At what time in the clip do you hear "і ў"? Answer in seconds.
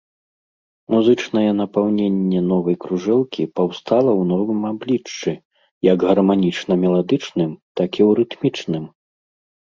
8.01-8.17